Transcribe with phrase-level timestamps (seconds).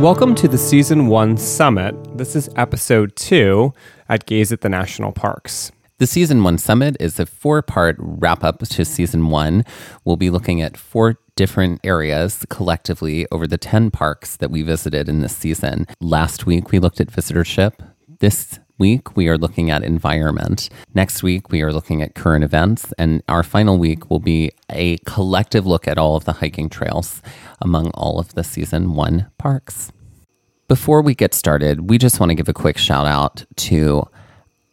[0.00, 1.94] Welcome to the Season 1 Summit.
[2.16, 3.72] This is episode 2
[4.08, 5.72] at Gaze at the National Parks.
[5.98, 9.64] The Season 1 Summit is a four part wrap up to Season 1.
[10.04, 15.08] We'll be looking at four different areas collectively over the 10 parks that we visited
[15.08, 15.86] in this season.
[16.00, 17.74] Last week, we looked at visitorship.
[18.18, 20.68] This week, we are looking at environment.
[20.92, 22.92] Next week, we are looking at current events.
[22.98, 27.22] And our final week will be a collective look at all of the hiking trails
[27.60, 29.92] among all of the season one parks.
[30.66, 34.02] Before we get started, we just want to give a quick shout out to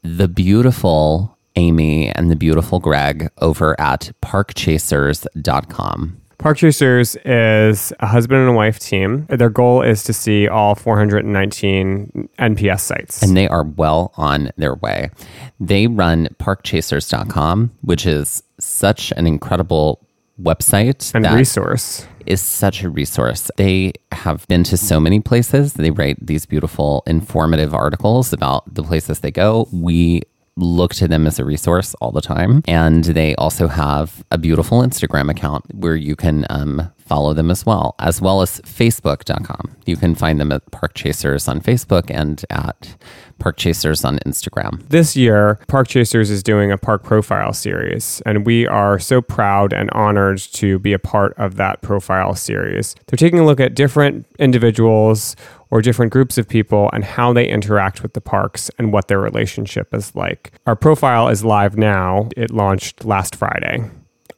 [0.02, 6.22] the beautiful Amy and the beautiful Greg over at parkchasers.com.
[6.40, 9.26] Park Chasers is a husband and a wife team.
[9.30, 13.22] Their goal is to see all 419 NPS sites.
[13.22, 15.12] And they are well on their way.
[15.60, 20.06] They run parkchasers.com, which is such an incredible
[20.42, 23.52] website and resource is such a resource.
[23.58, 25.74] They have been to so many places.
[25.74, 29.68] They write these beautiful, informative articles about the places they go.
[29.74, 30.22] We
[30.60, 32.62] look to them as a resource all the time.
[32.68, 37.66] And they also have a beautiful Instagram account where you can um, follow them as
[37.66, 39.76] well, as well as Facebook.com.
[39.88, 42.96] You can find them at Park Chasers on Facebook and at
[43.40, 44.88] Park Chasers on Instagram.
[44.90, 49.74] This year, Park Chasers is doing a park profile series, and we are so proud
[49.74, 52.96] and honored to be a part of that profile series.
[53.08, 55.36] They're taking a look at different individuals
[55.72, 59.20] or different groups of people and how they interact with the parks and what their
[59.20, 60.52] relationship is like.
[60.68, 62.30] Our profile is live now.
[62.38, 63.90] It launched last Friday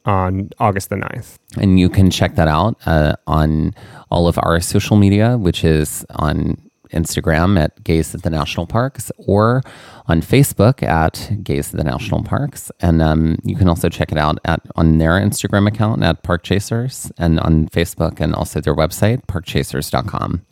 [0.04, 1.36] on August the 9th.
[1.58, 3.74] And you can check that out uh, on
[4.10, 6.56] all of our social media, which is on
[6.92, 9.62] Instagram at Gaze at the National Parks or
[10.06, 12.70] on Facebook at Gaze at the National Parks.
[12.80, 16.42] And um, you can also check it out at on their Instagram account at Park
[16.42, 20.42] Chasers and on Facebook and also their website, parkchasers.com.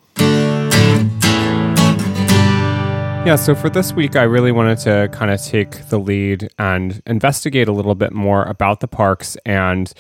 [3.27, 7.03] Yeah, so for this week, I really wanted to kind of take the lead and
[7.07, 9.93] investigate a little bit more about the parks and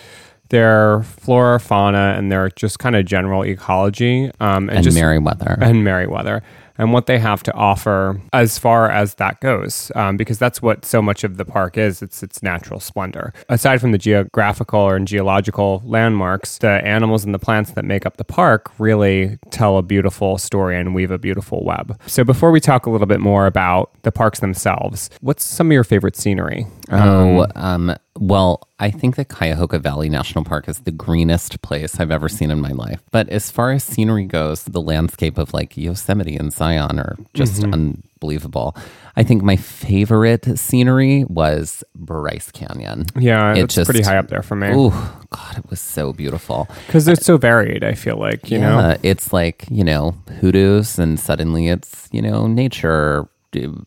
[0.49, 4.31] their flora, fauna, and their just kind of general ecology.
[4.41, 5.59] Um, and, and just, Merriweather.
[5.61, 6.43] And Merriweather
[6.81, 10.87] and what they have to offer as far as that goes, um, because that's what
[10.87, 12.01] so much of the park is.
[12.01, 13.35] It's its natural splendor.
[13.51, 18.17] Aside from the geographical or geological landmarks, the animals and the plants that make up
[18.17, 22.01] the park really tell a beautiful story and weave a beautiful web.
[22.07, 25.73] So before we talk a little bit more about the parks themselves, what's some of
[25.73, 26.67] your favorite scenery?
[26.91, 32.11] Oh, um, well, I think that Cuyahoga Valley National Park is the greenest place I've
[32.11, 33.03] ever seen in my life.
[33.11, 37.63] But as far as scenery goes, the landscape of like Yosemite and Zion are just
[37.63, 37.73] mm-hmm.
[37.73, 38.77] unbelievable.
[39.17, 43.07] I think my favorite scenery was Bryce Canyon.
[43.19, 44.69] Yeah, it it's just, pretty high up there for me.
[44.71, 47.83] Oh God, it was so beautiful because it's so varied.
[47.83, 52.21] I feel like you yeah, know, it's like you know hoodoos, and suddenly it's you
[52.21, 53.27] know nature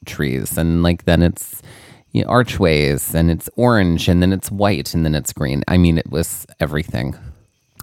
[0.05, 1.61] trees, and like then it's
[2.13, 5.63] you know, archways and it's orange and then it's white and then it's green.
[5.67, 7.15] I mean, it was everything.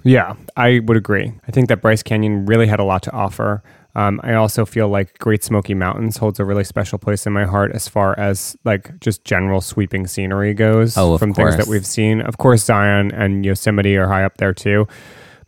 [0.03, 1.33] Yeah, I would agree.
[1.47, 3.63] I think that Bryce Canyon really had a lot to offer.
[3.95, 7.45] Um, I also feel like Great Smoky Mountains holds a really special place in my
[7.45, 11.67] heart as far as like just general sweeping scenery goes Oh, of from things that
[11.67, 12.21] we've seen.
[12.23, 14.87] Of course, Zion and Yosemite are high up there too,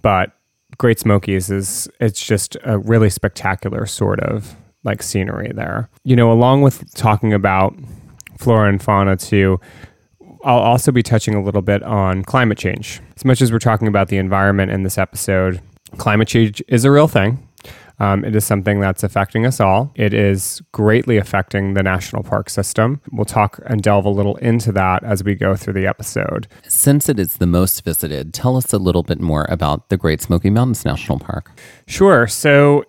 [0.03, 0.33] but
[0.77, 5.89] Great Smokies is it's just a really spectacular sort of like scenery there.
[6.03, 7.75] You know, along with talking about
[8.43, 9.61] flora and fauna too,
[10.45, 13.01] I'll also be touching a little bit on climate change.
[13.17, 15.61] As much as we're talking about the environment in this episode,
[15.99, 17.47] climate change is a real thing.
[18.01, 19.93] Um, it is something that's affecting us all.
[19.95, 23.01] It is greatly affecting the national park system.
[23.13, 26.49] We'll talk and delve a little into that as we go through the episode.
[26.67, 30.21] Since it is the most visited, tell us a little bit more about the Great
[30.21, 31.53] Smoky Mountains National Park.
[31.87, 32.27] Sure.
[32.27, 32.85] So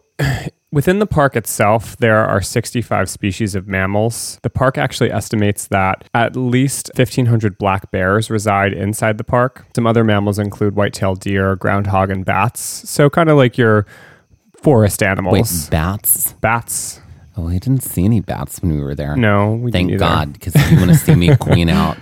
[0.74, 4.40] within the park itself, there are 65 species of mammals.
[4.42, 9.66] The park actually estimates that at least 1,500 black bears reside inside the park.
[9.76, 12.90] Some other mammals include white-tailed deer, groundhog, and bats.
[12.90, 13.86] So kind of like your
[14.58, 15.70] forest Wait, animals.
[15.70, 16.34] bats?
[16.42, 17.00] Bats.
[17.38, 19.16] Oh, we didn't see any bats when we were there.
[19.16, 19.98] No, we Thank.
[19.98, 21.98] God, because if you want to see me queen out,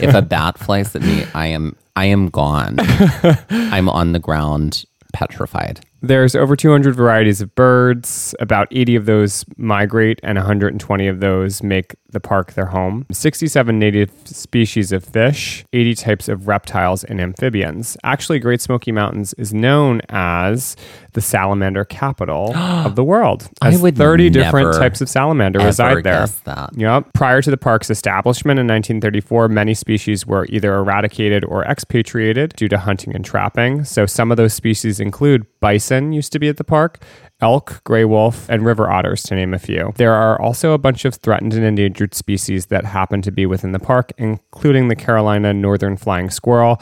[0.00, 2.76] if a bat flies at me, I am I am gone.
[3.50, 5.80] I'm on the ground, petrified.
[6.02, 8.34] There's over 200 varieties of birds.
[8.38, 13.06] About 80 of those migrate, and 120 of those make the park their home.
[13.10, 17.96] 67 native species of fish, 80 types of reptiles and amphibians.
[18.04, 20.76] Actually, Great Smoky Mountains is known as
[21.12, 23.48] the salamander capital of the world.
[23.60, 26.26] I As would 30 different types of salamander reside there.
[26.44, 26.70] that.
[26.76, 27.12] Yep.
[27.14, 32.68] Prior to the park's establishment in 1934, many species were either eradicated or expatriated due
[32.68, 33.84] to hunting and trapping.
[33.84, 37.02] So some of those species include bison used to be at the park,
[37.40, 39.92] elk, gray wolf, and river otters to name a few.
[39.96, 43.72] There are also a bunch of threatened and endangered species that happen to be within
[43.72, 46.80] the park, including the Carolina northern flying squirrel,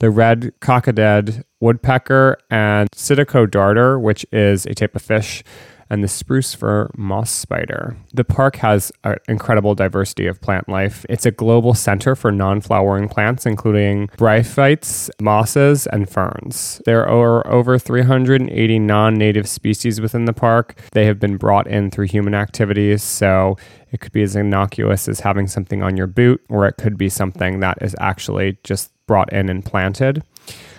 [0.00, 5.42] the red cockaded woodpecker, and Citico darter, which is a type of fish
[5.90, 7.96] and the spruce fir moss spider.
[8.12, 11.04] The park has an incredible diversity of plant life.
[11.08, 16.80] It's a global center for non flowering plants, including bryophytes, mosses, and ferns.
[16.84, 20.78] There are over 380 non native species within the park.
[20.92, 23.56] They have been brought in through human activities, so
[23.92, 27.08] it could be as innocuous as having something on your boot, or it could be
[27.08, 30.22] something that is actually just brought in and planted.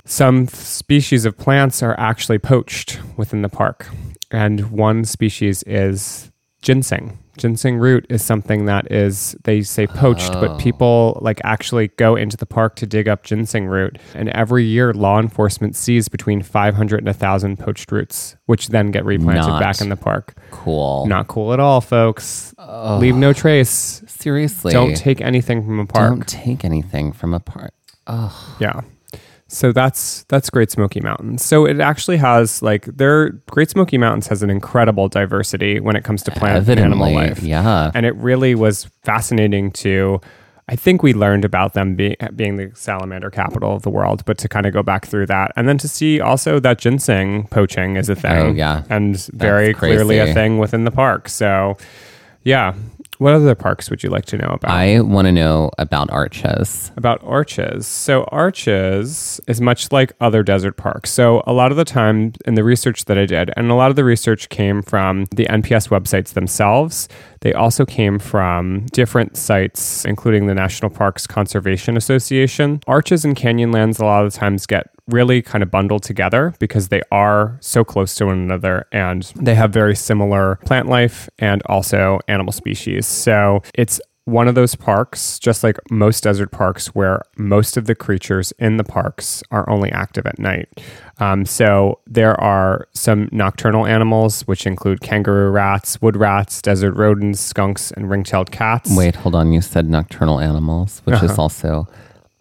[0.06, 3.88] Some species of plants are actually poached within the park,
[4.32, 6.32] and one species is
[6.62, 7.18] ginseng.
[7.38, 10.58] Ginseng root is something that is they say poached, but oh.
[10.58, 14.92] people like actually go into the park to dig up ginseng root, and every year
[14.92, 19.82] law enforcement sees between 500 and 1,000 poached roots, which then get replanted Not back
[19.82, 20.34] in the park.
[20.50, 21.06] Cool.
[21.06, 22.56] Not cool at all, folks.
[22.58, 24.02] Leave no trace.
[24.08, 24.74] Seriously.
[24.74, 26.10] Don't take anything from a park.
[26.10, 27.74] Don't take anything from a park.
[28.60, 28.82] Yeah.
[29.48, 31.44] So that's that's Great Smoky Mountains.
[31.44, 36.04] So it actually has like their Great Smoky Mountains has an incredible diversity when it
[36.04, 37.42] comes to plant and animal life.
[37.42, 37.92] yeah.
[37.94, 40.20] And it really was fascinating to
[40.70, 44.38] I think we learned about them being being the salamander capital of the world, but
[44.40, 47.96] to kind of go back through that and then to see also that ginseng poaching
[47.96, 48.48] is a thing.
[48.48, 48.84] Oh, yeah.
[48.90, 51.30] And very clearly a thing within the park.
[51.30, 51.78] So
[52.44, 52.74] yeah.
[53.18, 54.72] What other parks would you like to know about?
[54.72, 56.92] I want to know about arches.
[56.96, 57.88] about arches.
[57.88, 61.10] So arches is much like other desert parks.
[61.10, 63.90] So a lot of the time in the research that I did, and a lot
[63.90, 67.08] of the research came from the NPS websites themselves.
[67.42, 72.82] They also came from different sites, including the National Parks Conservation Association.
[72.88, 76.90] Arches and canyonlands a lot of the times get really kind of bundled together because
[76.90, 81.62] they are so close to one another and they have very similar plant life and
[81.68, 83.08] also animal species.
[83.08, 87.96] So it's one of those parks, just like most desert parks, where most of the
[87.96, 90.68] creatures in the parks are only active at night.
[91.20, 97.40] Um, so there are some nocturnal animals, which include kangaroo rats, wood rats, desert rodents,
[97.40, 98.94] skunks, and ring-tailed cats.
[98.98, 99.54] Wait, hold on.
[99.54, 101.26] You said nocturnal animals, which Uh-huh.
[101.28, 101.88] is also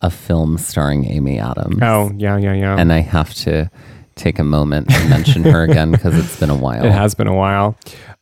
[0.03, 1.79] a film starring Amy Adams.
[1.83, 2.77] Oh, yeah, yeah, yeah.
[2.79, 3.71] And I have to
[4.15, 6.85] take a moment to mention her again because it's been a while.
[6.85, 7.77] It has been a while.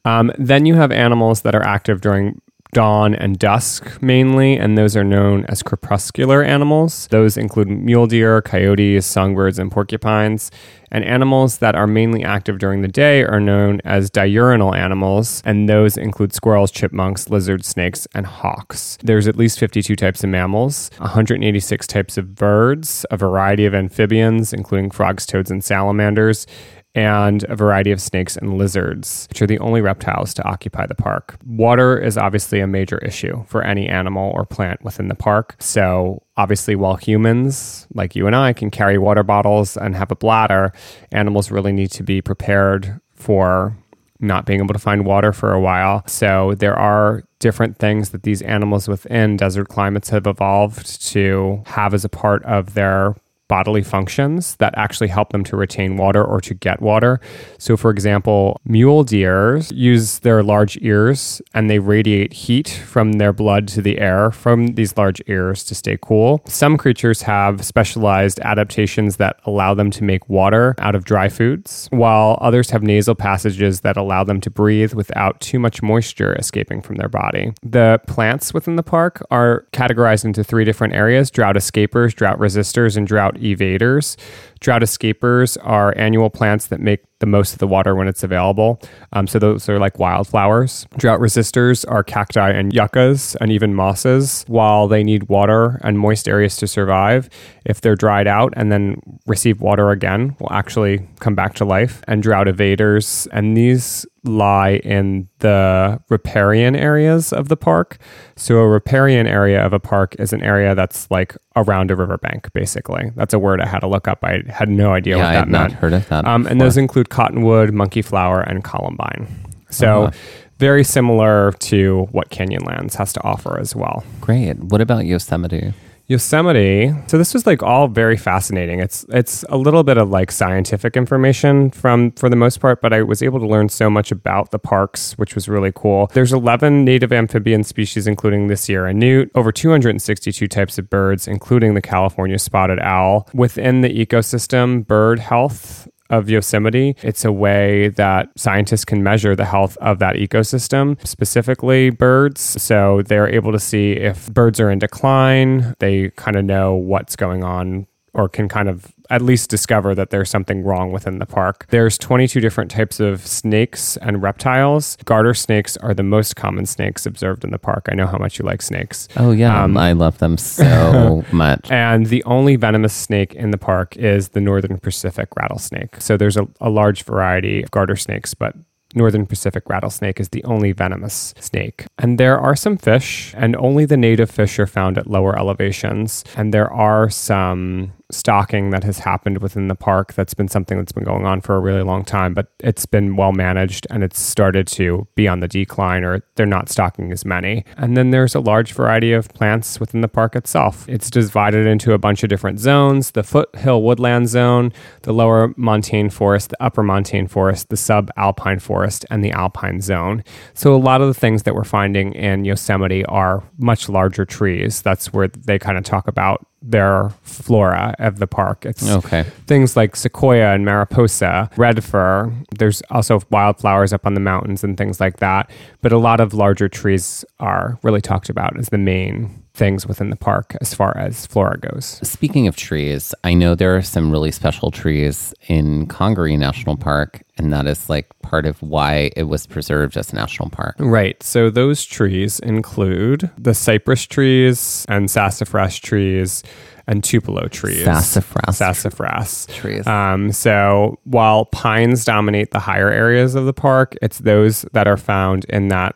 [0.05, 2.41] Um, then you have animals that are active during
[2.75, 7.07] dawn and dusk mainly, and those are known as crepuscular animals.
[7.09, 10.51] Those include mule deer, coyotes, songbirds, and porcupines.
[10.91, 15.69] And animals that are mainly active during the day are known as diurnal animals, and
[15.69, 18.99] those include squirrels, chipmunks, lizards, snakes, and hawks.
[19.03, 24.53] There's at least 52 types of mammals, 186 types of birds, a variety of amphibians,
[24.53, 26.47] including frogs, toads, and salamanders,
[26.95, 30.95] and a variety of snakes and lizards, which are the only reptiles to occupy the
[30.95, 31.37] park.
[31.45, 35.57] Water is obviously a major issue for any animal or plant within the park.
[35.59, 40.17] So, obviously, while humans like you and I can carry water bottles and have a
[40.17, 40.73] bladder,
[41.11, 43.77] animals really need to be prepared for
[44.21, 46.03] not being able to find water for a while.
[46.07, 51.95] So there are different things that these animals within desert climates have evolved to have
[51.95, 53.15] as a part of their
[53.49, 57.21] bodily functions that actually help them to retain water or to get water.
[57.59, 63.33] So, for example, mule deer use their large ears and they radiate heat from their
[63.33, 66.43] blood to the air from these large ears to stay cool.
[66.47, 71.89] Some creatures have specialized adaptations that allow them to make water out of dry foods,
[71.91, 76.81] while others have nasal passages that allow them to breathe without too much moisture escaping
[76.81, 77.53] from their body.
[77.63, 82.97] The plants within the park are categorized into three different areas drought escapers, drought resistors,
[82.97, 84.17] and drought evaders.
[84.65, 88.81] Drought escapers are annual plants that make the most of the water when it's available.
[89.13, 90.87] Um, so those are like wildflowers.
[90.97, 94.45] Drought resistors are cacti and yuccas and even mosses.
[94.47, 97.29] While they need water and moist areas to survive,
[97.67, 102.03] if they're dried out and then receive water again, will actually come back to life.
[102.09, 107.99] And drought evaders, and these lie in the riparian areas of the park.
[108.37, 112.53] So, a riparian area of a park is an area that's like around a riverbank,
[112.53, 113.13] basically.
[113.17, 114.25] That's a word I had to look up.
[114.25, 115.73] I had no idea yeah, what I that meant.
[115.73, 116.25] not heard of that.
[116.27, 119.27] Um, and those include cottonwood, monkey flower, and columbine.
[119.71, 120.11] So, Uh-huh.
[120.59, 124.05] very similar to what Canyonlands has to offer as well.
[124.21, 124.57] great.
[124.59, 125.75] What about Yosemite?
[126.07, 126.93] Yosemite.
[127.07, 128.81] So this was like all very fascinating.
[128.81, 132.93] It's it's a little bit of like scientific information from for the most part, but
[132.93, 136.11] I was able to learn so much about the parks, which was really cool.
[136.13, 141.73] There's 11 native amphibian species including the Sierra newt, over 262 types of birds including
[141.73, 143.27] the California spotted owl.
[143.33, 146.97] Within the ecosystem, bird health of Yosemite.
[147.03, 152.41] It's a way that scientists can measure the health of that ecosystem, specifically birds.
[152.41, 155.75] So they're able to see if birds are in decline.
[155.79, 160.11] They kind of know what's going on or can kind of at least discover that
[160.11, 161.67] there's something wrong within the park.
[161.69, 164.97] There's 22 different types of snakes and reptiles.
[165.05, 167.89] Garter snakes are the most common snakes observed in the park.
[167.91, 169.09] I know how much you like snakes.
[169.17, 171.71] Oh yeah, Um, I love them so much.
[171.71, 176.01] And the only venomous snake in the park is the Northern Pacific rattlesnake.
[176.01, 178.55] So there's a, a large variety of garter snakes, but
[178.97, 181.85] Northern Pacific rattlesnake is the only venomous snake.
[181.99, 186.23] And there are some fish, and only the native fish are found at lower elevations.
[186.37, 190.93] And there are some stocking that has happened within the park that's been something that's
[190.93, 194.21] been going on for a really long time, but it's been well managed and it's
[194.21, 197.65] started to be on the decline or they're not stocking as many.
[197.77, 200.89] And then there's a large variety of plants within the park itself.
[200.89, 206.11] It's divided into a bunch of different zones the foothill woodland zone, the lower montane
[206.11, 210.25] forest, the upper montane forest, the subalpine forest, and the alpine zone.
[210.53, 214.83] So a lot of the things that we're finding in Yosemite are much larger trees.
[214.83, 218.65] That's where they kind of talk about their flora of the park.
[218.65, 219.25] It's Okay.
[219.47, 222.33] things like sequoia and mariposa, red fir.
[222.59, 225.51] There's also wildflowers up on the mountains and things like that.
[225.83, 230.11] But a lot of larger trees are really talked about as the main things within
[230.11, 232.01] the park as far as flora goes.
[232.03, 237.23] Speaking of trees, I know there are some really special trees in Congaree National Park,
[237.39, 240.75] and that is like part of why it was preserved as a national park.
[240.79, 241.23] Right.
[241.23, 246.43] So those trees include the cypress trees and sassafras trees
[246.87, 247.85] and tupelo trees.
[247.85, 249.47] Sassafras Sassafras.
[249.47, 249.87] trees.
[249.87, 254.97] Um, so while pines dominate the higher areas of the park, it's those that are
[254.97, 255.95] found in that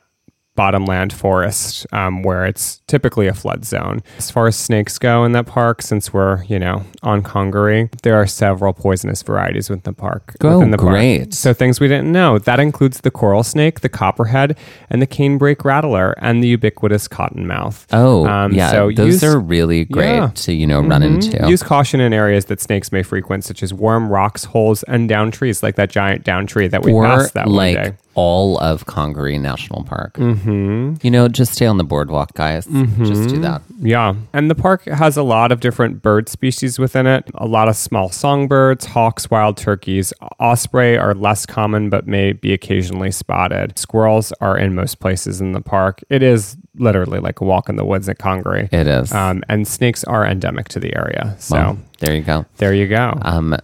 [0.59, 4.03] bottomland forest um, where it's typically a flood zone.
[4.19, 8.17] As far as snakes go in that park, since we're, you know, on Congaree, there
[8.17, 10.35] are several poisonous varieties within the park.
[10.41, 10.91] Oh, within the park.
[10.91, 11.33] great.
[11.33, 12.38] So things we didn't know.
[12.41, 14.59] That includes the coral snake, the copperhead,
[14.91, 17.87] and the canebrake rattler, and the ubiquitous cottonmouth.
[17.93, 18.73] Oh, Um, yeah.
[18.73, 20.31] so those use- are really great Yeah.
[20.35, 21.15] to, you know, run Mhm.
[21.35, 21.49] into.
[21.49, 25.31] Use caution in areas that snakes may frequent, such as warm rocks, holes, and down
[25.31, 27.93] trees, like that giant down tree that we or passed that like one day.
[28.15, 30.15] All of Congaree National Park.
[30.15, 30.95] Mm-hmm.
[31.03, 32.67] You know, just stay on the boardwalk, guys.
[32.67, 33.62] Just do that.
[33.81, 34.15] Yeah.
[34.33, 37.31] And the park has a lot of different bird species within it.
[37.35, 40.12] A lot of small songbirds, hawks, wild turkeys.
[40.41, 43.79] Osprey are less common but may be occasionally spotted.
[43.79, 46.00] Squirrels are in most places in the park.
[46.11, 48.69] It is literally like a walk in the woods at Congaree.
[48.73, 49.12] It is.
[49.12, 51.37] Um, and snakes are endemic to the area.
[51.38, 52.47] So Well, there you go.
[52.57, 53.17] there you go.
[53.23, 53.57] Um,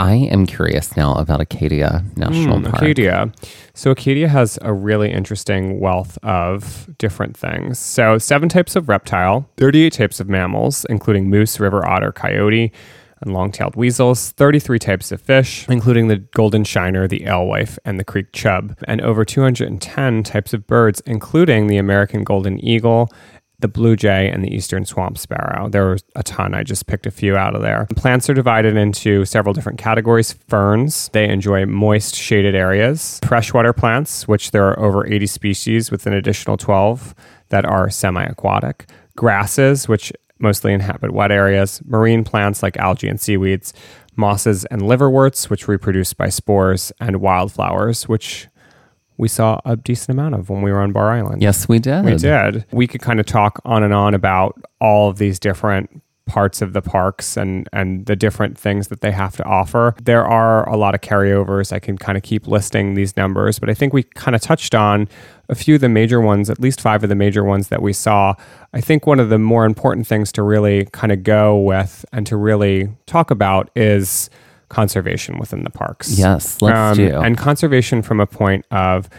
[0.00, 2.76] I am curious now about Acadia National Hmm, Park.
[2.76, 3.30] Acadia.
[3.74, 7.78] So Acadia has a really interesting wealth of different things.
[7.78, 12.72] So seven types of reptile, 38 types of mammals, including moose, river otter, coyote,
[13.20, 18.04] and long-tailed weasels, 33 types of fish, including the golden shiner, the alewife, and the
[18.04, 23.10] creek chub, and over 210 types of birds, including the American golden eagle,
[23.60, 25.68] the blue jay, and the eastern swamp sparrow.
[25.68, 26.54] There were a ton.
[26.54, 27.86] I just picked a few out of there.
[27.96, 30.32] Plants are divided into several different categories.
[30.32, 33.20] Ferns, they enjoy moist, shaded areas.
[33.24, 37.14] Freshwater plants, which there are over 80 species with an additional 12
[37.48, 38.86] that are semi aquatic.
[39.16, 41.82] Grasses, which mostly inhabit wet areas.
[41.84, 43.74] Marine plants like algae and seaweeds
[44.16, 48.48] mosses and liverworts, which reproduce by spores, and wildflowers, which
[49.20, 51.42] we saw a decent amount of when we were on Bar Island.
[51.42, 52.04] Yes, we did.
[52.06, 52.64] We did.
[52.72, 56.72] We could kind of talk on and on about all of these different parts of
[56.72, 59.94] the parks and and the different things that they have to offer.
[60.02, 61.70] There are a lot of carryovers.
[61.70, 64.74] I can kind of keep listing these numbers, but I think we kind of touched
[64.74, 65.06] on
[65.50, 67.92] a few of the major ones, at least five of the major ones that we
[67.92, 68.34] saw.
[68.72, 72.26] I think one of the more important things to really kind of go with and
[72.28, 74.30] to really talk about is
[74.70, 76.18] conservation within the parks.
[76.18, 77.20] Yes, let's um, do.
[77.20, 79.10] And conservation from a point of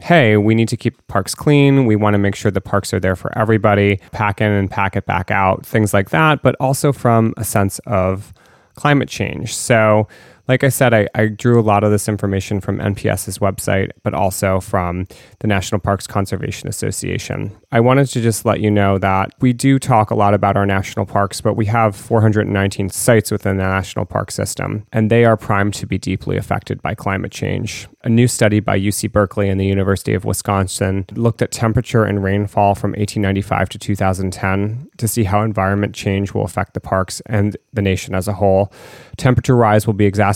[0.00, 1.86] hey, we need to keep parks clean.
[1.86, 4.96] We want to make sure the parks are there for everybody, pack in and pack
[4.96, 8.32] it back out, things like that, but also from a sense of
[8.74, 9.54] climate change.
[9.54, 10.08] So,
[10.46, 14.12] like I said, I, I, drew a lot of this information from NPS's website, but
[14.12, 15.06] also from
[15.38, 17.56] the National Parks Conservation Association.
[17.72, 20.66] I wanted to just let you know that we do talk a lot about our
[20.66, 25.36] national parks, but we have 419 sites within the national park system, and they are
[25.36, 27.88] primed to be deeply affected by climate change.
[28.02, 32.22] A new study by UC Berkeley and the University of Wisconsin looked at temperature and
[32.22, 37.56] rainfall from 1895 to 2010 to see how environment change will affect the parks and
[37.72, 38.70] the nation as a whole.
[39.16, 40.33] Temperature rise will be exacerbated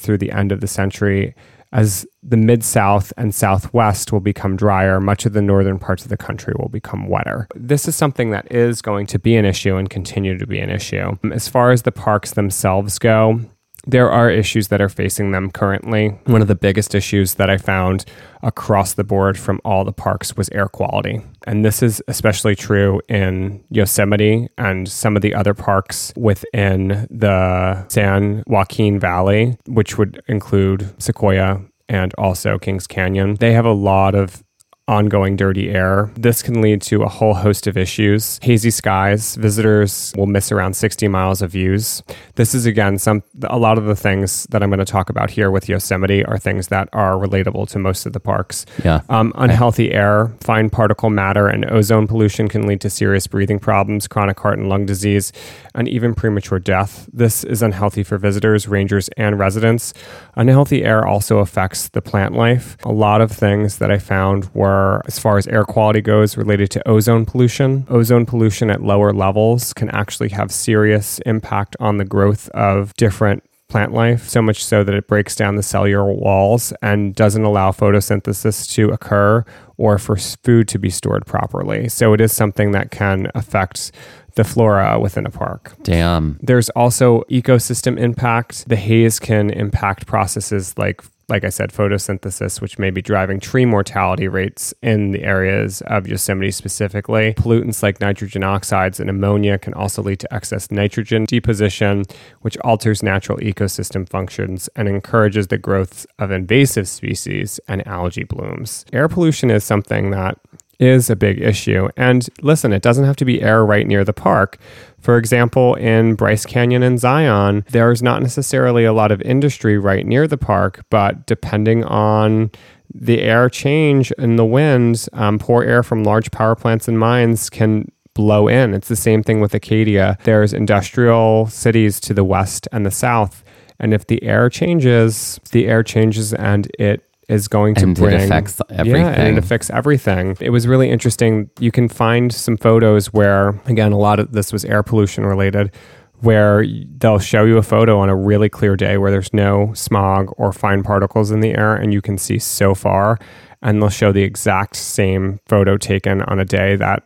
[0.00, 1.34] through the end of the century
[1.72, 6.08] as the mid south and southwest will become drier, much of the northern parts of
[6.08, 7.46] the country will become wetter.
[7.54, 10.70] This is something that is going to be an issue and continue to be an
[10.70, 11.16] issue.
[11.32, 13.40] As far as the parks themselves go,
[13.86, 16.08] there are issues that are facing them currently.
[16.24, 18.04] One of the biggest issues that I found
[18.42, 21.20] across the board from all the parks was air quality.
[21.46, 27.86] And this is especially true in Yosemite and some of the other parks within the
[27.88, 33.34] San Joaquin Valley, which would include Sequoia and also Kings Canyon.
[33.34, 34.42] They have a lot of
[34.90, 36.10] ongoing dirty air.
[36.16, 38.40] This can lead to a whole host of issues.
[38.42, 42.02] Hazy skies, visitors will miss around 60 miles of views.
[42.34, 45.30] This is again some a lot of the things that I'm going to talk about
[45.30, 48.66] here with Yosemite are things that are relatable to most of the parks.
[48.84, 49.02] Yeah.
[49.08, 54.08] Um, unhealthy air, fine particle matter, and ozone pollution can lead to serious breathing problems,
[54.08, 55.32] chronic heart and lung disease,
[55.72, 57.08] and even premature death.
[57.12, 59.94] This is unhealthy for visitors, rangers, and residents.
[60.34, 62.76] Unhealthy air also affects the plant life.
[62.82, 66.36] A lot of things that I found were are, as far as air quality goes,
[66.36, 67.86] related to ozone pollution.
[67.88, 73.42] Ozone pollution at lower levels can actually have serious impact on the growth of different
[73.68, 77.70] plant life, so much so that it breaks down the cellular walls and doesn't allow
[77.70, 79.44] photosynthesis to occur
[79.76, 81.88] or for food to be stored properly.
[81.88, 83.92] So it is something that can affect
[84.34, 85.72] the flora within a park.
[85.82, 86.38] Damn.
[86.42, 88.68] There's also ecosystem impact.
[88.68, 93.64] The haze can impact processes like like I said, photosynthesis, which may be driving tree
[93.64, 97.34] mortality rates in the areas of Yosemite specifically.
[97.34, 102.04] Pollutants like nitrogen oxides and ammonia can also lead to excess nitrogen deposition,
[102.40, 108.84] which alters natural ecosystem functions and encourages the growth of invasive species and algae blooms.
[108.92, 110.38] Air pollution is something that
[110.80, 111.88] is a big issue.
[111.96, 114.58] And listen, it doesn't have to be air right near the park.
[114.98, 120.04] For example, in Bryce Canyon and Zion, there's not necessarily a lot of industry right
[120.04, 122.50] near the park, but depending on
[122.92, 127.48] the air change and the winds, um, poor air from large power plants and mines
[127.48, 128.74] can blow in.
[128.74, 130.18] It's the same thing with Acadia.
[130.24, 133.44] There's industrial cities to the west and the south.
[133.78, 138.14] And if the air changes, the air changes and it is going to and bring.
[138.14, 139.02] It affects everything.
[139.02, 140.36] Yeah, and it affects everything.
[140.40, 141.48] It was really interesting.
[141.60, 145.72] You can find some photos where, again, a lot of this was air pollution related,
[146.16, 146.66] where
[146.98, 150.52] they'll show you a photo on a really clear day where there's no smog or
[150.52, 153.16] fine particles in the air and you can see so far.
[153.62, 157.04] And they'll show the exact same photo taken on a day that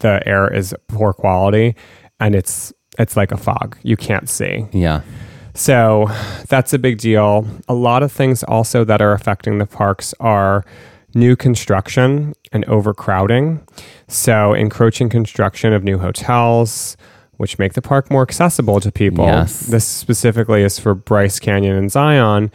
[0.00, 1.74] the air is poor quality
[2.20, 3.78] and it's it's like a fog.
[3.82, 4.66] You can't see.
[4.72, 5.02] Yeah.
[5.58, 6.08] So
[6.46, 7.44] that's a big deal.
[7.68, 10.64] A lot of things also that are affecting the parks are
[11.14, 13.66] new construction and overcrowding.
[14.06, 16.96] So, encroaching construction of new hotels,
[17.38, 19.24] which make the park more accessible to people.
[19.24, 19.66] Yes.
[19.66, 22.52] This specifically is for Bryce Canyon and Zion.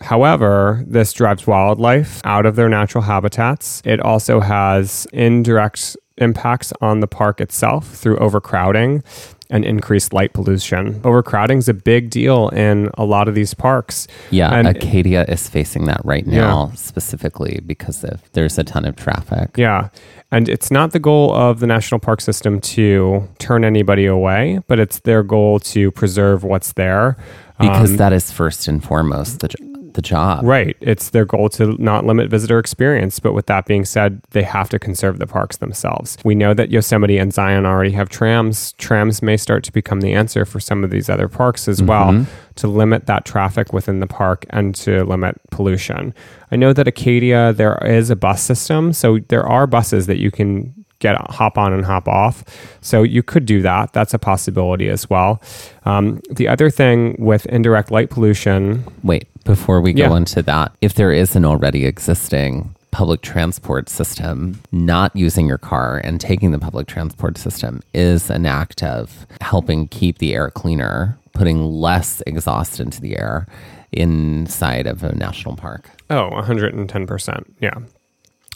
[0.00, 3.80] However, this drives wildlife out of their natural habitats.
[3.84, 9.04] It also has indirect impacts on the park itself through overcrowding
[9.50, 11.00] and increased light pollution.
[11.04, 14.06] Overcrowding is a big deal in a lot of these parks.
[14.30, 18.96] Yeah, And- Acadia is facing that right now, specifically because of, there's a ton of
[18.96, 19.50] traffic.
[19.56, 19.88] Yeah.
[20.32, 24.78] And it's not the goal of the national park system to turn anybody away, but
[24.78, 27.16] it's their goal to preserve what's there.
[27.58, 29.48] Because Um, that is first and foremost the,
[29.94, 30.44] the job.
[30.44, 30.76] Right.
[30.80, 33.18] It's their goal to not limit visitor experience.
[33.20, 36.16] But with that being said, they have to conserve the parks themselves.
[36.24, 38.72] We know that Yosemite and Zion already have trams.
[38.72, 42.26] Trams may start to become the answer for some of these other parks as well
[42.56, 46.12] to limit that traffic within the park and to limit pollution.
[46.50, 48.92] I know that Acadia, there is a bus system.
[48.92, 52.44] So there are buses that you can get hop on and hop off.
[52.82, 53.92] So you could do that.
[53.92, 55.40] That's a possibility as well.
[55.84, 60.16] Um, the other thing with indirect light pollution, Wait, before we go Yeah.
[60.16, 66.00] into that, if there is an already existing public transport system, not using your car
[66.02, 71.16] and taking the public transport system is an act of helping keep the air cleaner,
[71.32, 73.46] putting less exhaust into the air
[73.92, 75.88] inside of a national park.
[76.10, 77.44] Oh, 110%.
[77.60, 77.74] Yeah.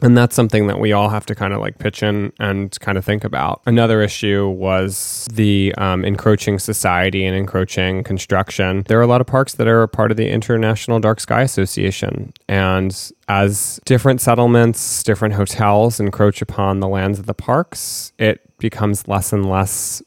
[0.05, 2.99] And that's something that we all have to kind of like pitch in and kind
[2.99, 3.62] of think about.
[3.64, 8.85] Another issue was the um, encroaching society and encroaching construction.
[8.87, 12.35] There are a lot of parks that are part of the International Dark Sky Association.
[12.49, 19.09] And as different settlements, different hotels encroach upon the lands of the parks, it becomes
[19.09, 20.03] less and less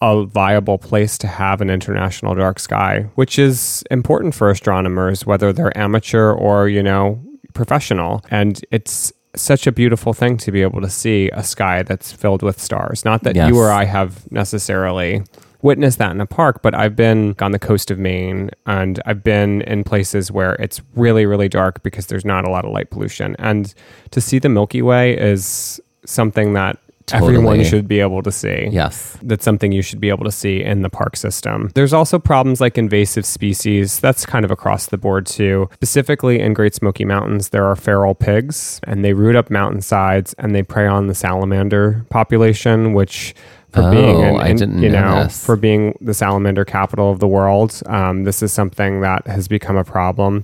[0.00, 5.52] a viable place to have an international dark sky, which is important for astronomers, whether
[5.52, 8.24] they're amateur or, you know, professional.
[8.30, 12.42] And it's such a beautiful thing to be able to see a sky that's filled
[12.42, 13.04] with stars.
[13.04, 13.48] Not that Yes.
[13.48, 15.22] you or I have necessarily
[15.62, 19.22] witnessed that in a park, but I've been on the coast of Maine and I've
[19.22, 22.90] been in places where it's really, really dark because there's not a lot of light
[22.90, 23.36] pollution.
[23.38, 23.72] And
[24.10, 26.78] to see the Milky Way is something that
[27.12, 29.16] everyone should be able to see Yes.
[29.22, 31.70] that's something you should be able to see in the park system.
[31.74, 34.00] There's also problems like invasive species.
[34.00, 35.68] That's kind of across the board too.
[35.74, 40.54] Specifically in Great Smoky Mountains, there are feral pigs and they root up mountainsides and
[40.54, 43.34] they prey on the salamander population, which
[43.72, 47.20] for Oh, being an, I didn't you know know for being the salamander capital of
[47.20, 50.42] the world, um, this is something that has become a problem.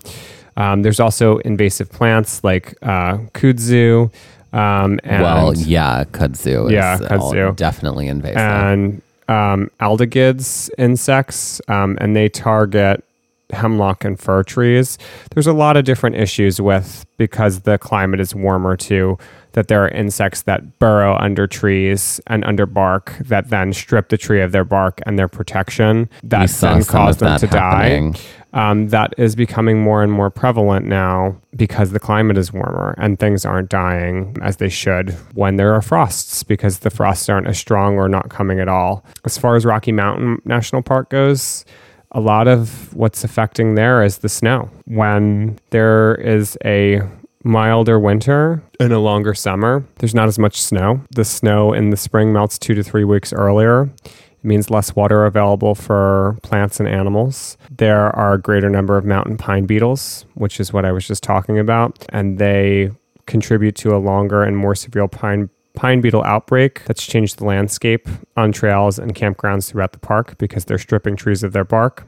[0.57, 4.11] Um, there's also invasive plants like uh, kudzu.
[4.53, 7.55] Um, and well, yeah, kudzu is Yeah, all- kudzu.
[7.57, 8.39] definitely invasive.
[8.39, 13.05] and um, adelgids insects, um, and they target
[13.51, 14.99] hemlock and fir trees.
[15.35, 19.19] There's a lot of different issues with because the climate is warmer too.
[19.53, 24.19] That there are insects that burrow under trees and under bark that then strip the
[24.19, 26.09] tree of their bark and their protection.
[26.23, 28.13] That then cause them to happening.
[28.13, 28.21] die.
[28.55, 33.19] Um, that is becoming more and more prevalent now because the climate is warmer and
[33.19, 37.59] things aren't dying as they should when there are frosts because the frosts aren't as
[37.59, 39.05] strong or not coming at all.
[39.27, 41.67] As far as Rocky Mountain National Park goes,
[42.13, 44.71] a lot of what's affecting there is the snow.
[44.87, 47.03] When there is a
[47.45, 51.01] milder winter and a longer summer, there's not as much snow.
[51.11, 53.91] The snow in the spring melts two to three weeks earlier.
[54.39, 57.57] It means less water available for plants and animals.
[57.71, 61.23] There are a greater number of mountain pine beetles, which is what I was just
[61.23, 62.91] talking about, and they
[63.27, 68.09] contribute to a longer and more severe pine pine beetle outbreak that's changed the landscape
[68.37, 72.05] on trails and campgrounds throughout the park because they're stripping trees of their bark.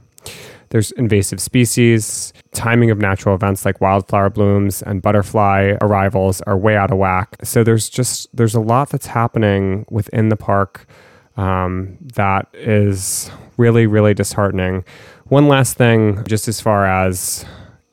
[0.70, 2.32] There's invasive species.
[2.52, 7.36] Timing of natural events like wildflower blooms and butterfly arrivals are way out of whack.
[7.44, 10.86] So there's just there's a lot that's happening within the park
[11.40, 14.84] um, that is really really disheartening.
[15.26, 17.44] One last thing, just as far as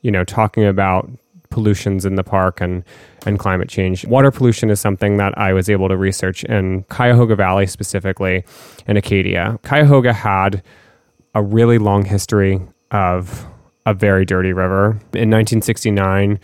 [0.02, 1.10] you know, talking about
[1.50, 2.84] pollutions in the park and
[3.26, 4.06] and climate change.
[4.06, 8.44] Water pollution is something that I was able to research in Cuyahoga Valley specifically
[8.86, 9.58] in Acadia.
[9.64, 10.62] Cuyahoga had
[11.34, 13.46] a really long history of
[13.86, 14.90] a very dirty river.
[15.14, 16.38] In 1969,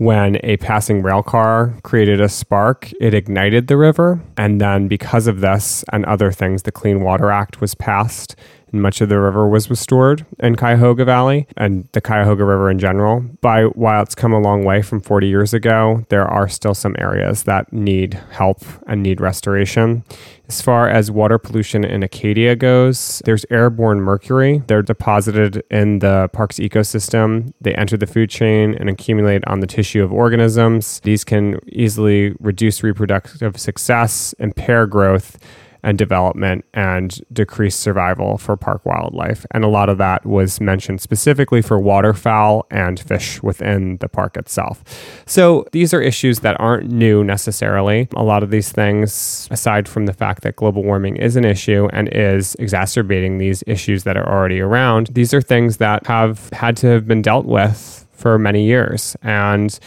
[0.00, 4.18] when a passing rail car created a spark, it ignited the river.
[4.34, 8.34] And then, because of this and other things, the Clean Water Act was passed
[8.72, 13.20] much of the river was restored in Cuyahoga Valley and the Cuyahoga River in general.
[13.40, 16.94] By while it's come a long way from 40 years ago, there are still some
[16.98, 20.04] areas that need help and need restoration.
[20.50, 24.64] As far as water pollution in Acadia goes, there's airborne mercury.
[24.66, 27.52] They're deposited in the park's ecosystem.
[27.60, 30.98] They enter the food chain and accumulate on the tissue of organisms.
[31.04, 35.38] These can easily reduce reproductive success, impair growth,
[35.82, 39.46] and development and decreased survival for park wildlife.
[39.52, 44.36] And a lot of that was mentioned specifically for waterfowl and fish within the park
[44.36, 44.82] itself.
[45.26, 48.08] So these are issues that aren't new necessarily.
[48.14, 51.88] A lot of these things, aside from the fact that global warming is an issue
[51.92, 56.76] and is exacerbating these issues that are already around, these are things that have had
[56.78, 59.16] to have been dealt with for many years.
[59.22, 59.78] And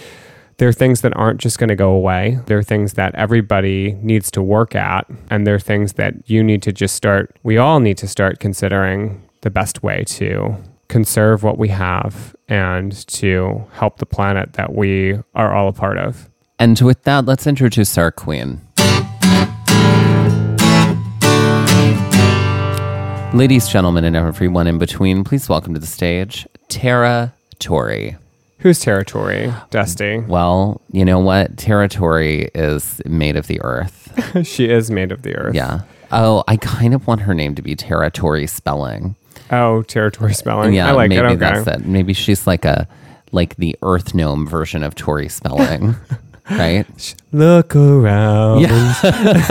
[0.63, 2.39] there are things that aren't just going to go away.
[2.45, 5.05] There are things that everybody needs to work at.
[5.29, 8.39] And there are things that you need to just start, we all need to start
[8.39, 10.55] considering the best way to
[10.87, 15.97] conserve what we have and to help the planet that we are all a part
[15.97, 16.29] of.
[16.57, 18.61] And with that, let's introduce our queen.
[23.33, 28.15] Ladies, gentlemen, and everyone in between, please welcome to the stage Tara Tori.
[28.63, 30.19] Whose territory, Dusty?
[30.19, 31.57] Well, you know what?
[31.57, 34.09] Territory is made of the earth.
[34.47, 35.53] she is made of the earth.
[35.53, 35.81] Yeah.
[36.13, 39.17] Oh, I kind of want her name to be Territory Spelling.
[39.51, 40.73] Oh, territory spelling.
[40.73, 41.31] Yeah, I like maybe it.
[41.31, 41.35] Okay.
[41.35, 41.85] that's it.
[41.85, 42.87] Maybe she's like a
[43.33, 45.95] like the Earth Gnome version of Tori Spelling,
[46.51, 47.15] right?
[47.31, 48.61] Look around.
[48.61, 48.93] Yeah.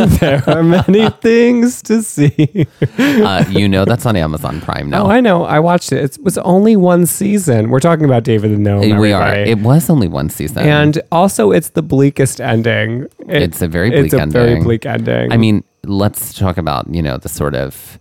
[0.21, 2.67] there are many things to see.
[2.99, 5.05] Uh, you know that's on Amazon Prime now.
[5.07, 5.45] Oh, I know.
[5.45, 6.03] I watched it.
[6.05, 7.71] It was only one season.
[7.71, 8.99] We're talking about David and Gnome.
[8.99, 9.35] we are.
[9.35, 13.09] It was only one season, and also, it's the bleakest ending.
[13.29, 15.33] It- It's a very bleak it's a very bleak ending.
[15.33, 17.99] I mean, let's talk about you know the sort of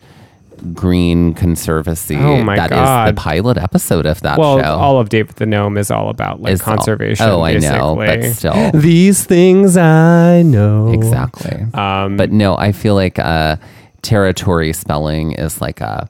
[0.74, 3.10] green conservancy Oh my that is God.
[3.16, 4.66] the pilot episode of that well, show.
[4.76, 7.26] all of David the Gnome is all about like Is all- conservation.
[7.28, 8.34] oh, I know, but basically.
[8.34, 8.72] still.
[8.82, 11.66] these things I know exactly.
[11.74, 13.56] Um, but no, I feel like uh,
[14.02, 16.10] territory spelling is like a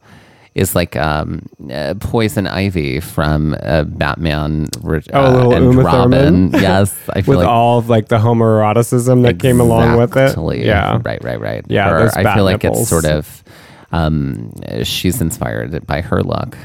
[0.54, 6.52] is like um, uh, poison ivy from uh, Batman re- Oh, little and Uma Robin.
[6.52, 6.52] Thurman?
[6.62, 10.24] yes, I feel with like all of like the homoeroticism that came along with it.
[10.24, 10.66] Exactly.
[10.66, 11.00] Yeah.
[11.06, 11.64] Right, right, right.
[11.70, 13.42] Yeah, Her- I feel like it's sort of
[13.92, 14.52] um,
[14.84, 16.58] she's inspired by her look.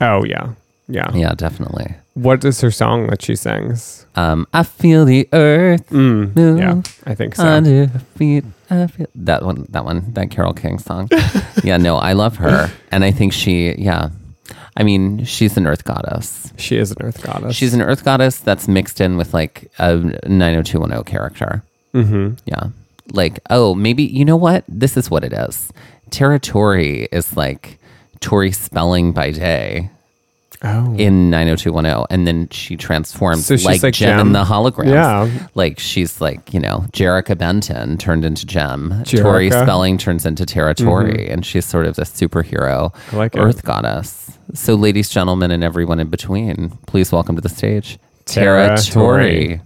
[0.00, 0.50] Oh yeah.
[0.90, 1.10] Yeah.
[1.14, 1.94] Yeah, definitely.
[2.14, 4.06] What is her song that she sings?
[4.16, 7.46] Um, I feel the earth Mm, move yeah, I think so.
[7.46, 8.44] under her feet.
[8.70, 9.66] I feel that one.
[9.68, 10.12] That one.
[10.14, 11.08] That Carole King song.
[11.62, 13.74] yeah, no, I love her, and I think she.
[13.78, 14.10] Yeah,
[14.76, 16.52] I mean, she's an earth goddess.
[16.56, 17.54] She is an earth goddess.
[17.54, 19.94] She's an earth goddess that's mixed in with like a
[20.26, 21.62] 90210 character.
[21.94, 22.34] Mm-hmm.
[22.46, 22.68] Yeah.
[23.12, 24.64] Like, oh, maybe, you know what?
[24.68, 25.72] This is what it is.
[26.10, 27.78] Territory is like
[28.20, 29.90] Tori spelling by day
[30.64, 30.92] Oh.
[30.98, 32.06] in 90210.
[32.10, 34.18] And then she transforms So she's like, like Jem.
[34.18, 34.88] in the holograms.
[34.92, 35.30] Yeah.
[35.54, 38.90] Like she's like, you know, Jerrica Benton turned into Jem.
[39.04, 39.52] Tori Jerrica.
[39.52, 39.62] Mm-hmm.
[39.64, 41.28] spelling turns into Territory.
[41.30, 43.38] And she's sort of this superhero like it.
[43.38, 44.32] earth goddess.
[44.54, 49.60] So, ladies, gentlemen, and everyone in between, please welcome to the stage Tara Territory.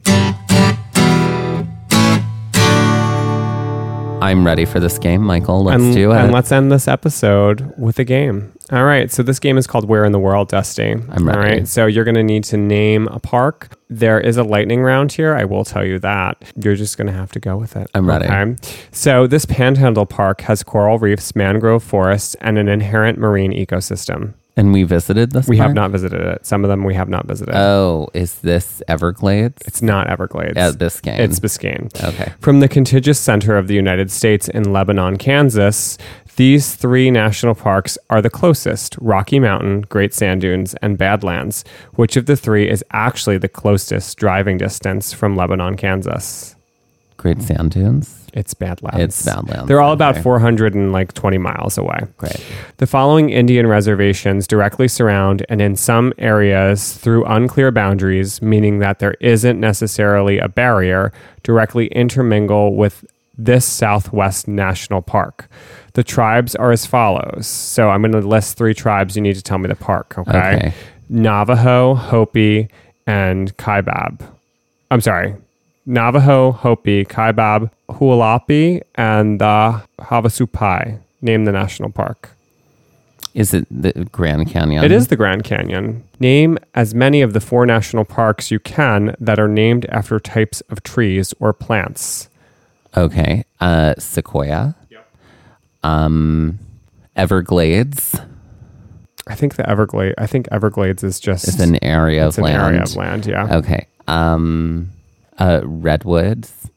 [4.22, 5.64] I'm ready for this game, Michael.
[5.64, 6.16] Let's and, do it.
[6.16, 8.52] And let's end this episode with a game.
[8.70, 9.10] All right.
[9.10, 10.92] So this game is called Where in the World, Dusty.
[10.92, 11.38] I'm ready.
[11.38, 11.66] All right.
[11.66, 13.76] So you're going to need to name a park.
[13.90, 15.34] There is a lightning round here.
[15.34, 16.40] I will tell you that.
[16.54, 17.90] You're just going to have to go with it.
[17.94, 18.26] I'm ready.
[18.26, 18.56] Okay.
[18.92, 24.34] So this Panhandle Park has coral reefs, mangrove forests, and an inherent marine ecosystem.
[24.56, 25.48] And we visited this.
[25.48, 25.74] We have park?
[25.74, 26.44] not visited it.
[26.46, 27.54] Some of them we have not visited.
[27.54, 29.62] Oh, is this Everglades?
[29.66, 30.56] it's not Everglades.
[30.56, 31.18] Uh, Biscayne.
[31.18, 31.88] It's Biscayne.
[32.04, 32.32] Okay.
[32.40, 35.96] From the contiguous center of the United States in Lebanon, Kansas,
[36.36, 41.64] these three national parks are the closest Rocky Mountain, Great Sand Dunes, and Badlands.
[41.94, 46.56] Which of the three is actually the closest driving distance from Lebanon, Kansas?
[47.22, 48.28] Great Sand Dunes.
[48.34, 49.00] It's Badlands.
[49.00, 50.22] It's Badlands, They're all about okay.
[50.22, 52.00] 420 miles away.
[52.16, 52.44] Great.
[52.78, 58.98] The following Indian reservations directly surround and in some areas through unclear boundaries, meaning that
[58.98, 61.12] there isn't necessarily a barrier,
[61.44, 63.04] directly intermingle with
[63.38, 65.48] this Southwest National Park.
[65.92, 67.46] The tribes are as follows.
[67.46, 69.14] So I'm going to list three tribes.
[69.14, 70.56] You need to tell me the park, okay?
[70.56, 70.72] Okay.
[71.08, 72.68] Navajo, Hopi,
[73.06, 74.20] and Kaibab.
[74.90, 75.36] I'm sorry.
[75.86, 80.98] Navajo, Hopi, Kaibab, Hualapai, and the Havasupai.
[81.20, 82.30] Name the national park.
[83.34, 84.84] Is it the Grand Canyon?
[84.84, 86.04] It is the Grand Canyon.
[86.20, 90.60] Name as many of the four national parks you can that are named after types
[90.62, 92.28] of trees or plants.
[92.96, 93.44] Okay.
[93.60, 94.74] Uh, Sequoia.
[95.84, 96.58] Um,
[97.16, 98.16] Everglades
[99.26, 100.14] I think the Everglades.
[100.18, 102.62] I think Everglades is just It's an area it's of an land.
[102.62, 103.26] area of land.
[103.26, 103.56] Yeah.
[103.56, 103.86] Okay.
[104.08, 104.90] Um,
[105.42, 106.70] uh, redwoods.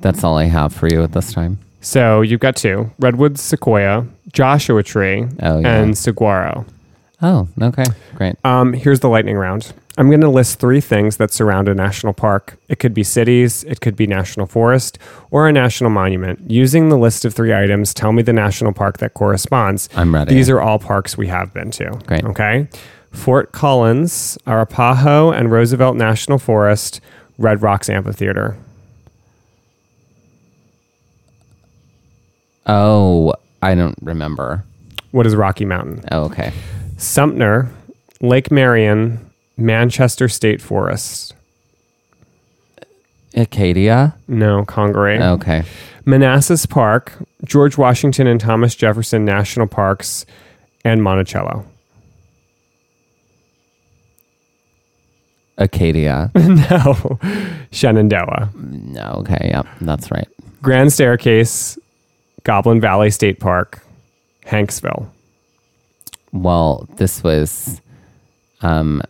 [0.00, 1.58] That's all I have for you at this time.
[1.80, 5.76] So you've got two: redwood, sequoia, Joshua tree, Oh, yeah.
[5.80, 6.64] and saguaro.
[7.24, 7.84] Oh, okay,
[8.16, 8.34] great.
[8.44, 9.72] Um, here's the lightning round.
[9.98, 12.56] I'm going to list three things that surround a national park.
[12.68, 14.98] It could be cities, it could be national forest,
[15.30, 16.50] or a national monument.
[16.50, 19.88] Using the list of three items, tell me the national park that corresponds.
[19.94, 20.34] I'm ready.
[20.34, 21.90] These are all parks we have been to.
[22.06, 22.24] Great.
[22.24, 22.68] Okay.
[23.12, 27.00] Fort Collins, Arapaho and Roosevelt National Forest,
[27.42, 28.56] Red Rocks Amphitheater.
[32.66, 34.64] Oh, I don't remember.
[35.10, 36.04] What is Rocky Mountain?
[36.12, 36.52] Oh, okay.
[36.96, 37.68] Sumter,
[38.20, 39.18] Lake Marion,
[39.56, 41.34] Manchester State Forest.
[43.34, 44.14] Acadia.
[44.28, 45.20] No, Congaree.
[45.20, 45.64] Okay.
[46.04, 47.12] Manassas Park,
[47.44, 50.24] George Washington and Thomas Jefferson National Parks,
[50.84, 51.66] and Monticello.
[55.58, 56.30] Acadia.
[56.36, 57.18] no,
[57.70, 58.50] Shenandoah.
[58.56, 59.16] no.
[59.18, 59.50] Okay.
[59.54, 59.66] Yep.
[59.82, 60.28] That's right.
[60.62, 61.78] Grand Staircase,
[62.44, 63.84] Goblin Valley State Park,
[64.46, 65.08] Hanksville.
[66.32, 67.80] Well, this was,
[68.62, 69.02] um,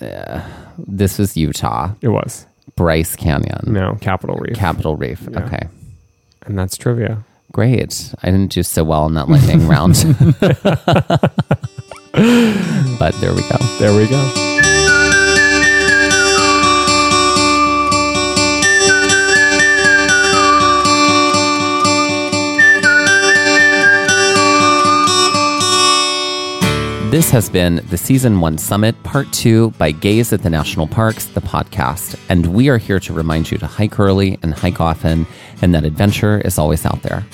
[0.00, 0.40] uh,
[0.78, 1.90] this was Utah.
[2.00, 2.46] It was.
[2.74, 3.60] Bryce Canyon.
[3.66, 4.56] No, Capitol Reef.
[4.56, 5.26] Capitol Reef.
[5.30, 5.44] Yeah.
[5.44, 5.68] Okay.
[6.42, 7.24] and that's trivia.
[7.52, 8.14] Great.
[8.22, 9.94] I didn't do so well in that lightning round.
[12.98, 13.56] but there we go.
[13.78, 14.55] There we go.
[27.10, 31.26] This has been the Season 1 Summit, Part 2 by Gaze at the National Parks,
[31.26, 32.18] the podcast.
[32.28, 35.24] And we are here to remind you to hike early and hike often,
[35.62, 37.24] and that adventure is always out there.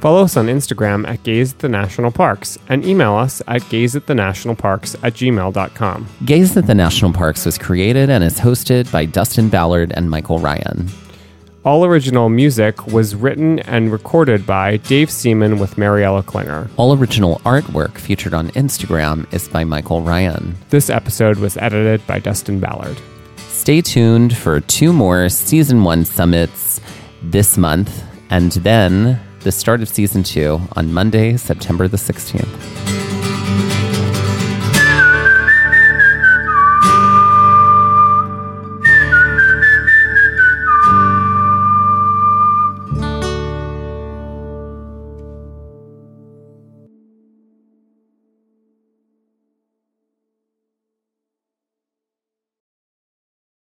[0.00, 4.96] Follow us on Instagram at Gaze at the National Parks and email us at gazeatthenationalparks
[5.04, 6.08] at gmail.com.
[6.24, 10.40] Gaze at the National Parks was created and is hosted by Dustin Ballard and Michael
[10.40, 10.88] Ryan.
[11.62, 16.70] All original music was written and recorded by Dave Seaman with Mariella Klinger.
[16.78, 20.56] All original artwork featured on Instagram is by Michael Ryan.
[20.70, 22.98] This episode was edited by Dustin Ballard.
[23.36, 26.80] Stay tuned for two more season one summits
[27.22, 32.99] this month, and then the start of season two on Monday, September the 16th.